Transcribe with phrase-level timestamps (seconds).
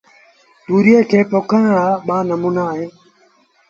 [0.65, 2.91] تُوريئي کي پوکڻ رآ ٻآݩموݩآ اهيݩ